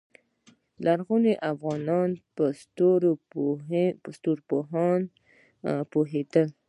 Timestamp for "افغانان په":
1.51-2.45